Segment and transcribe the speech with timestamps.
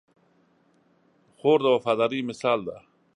[1.37, 2.77] خور د وفادارۍ مثال ده.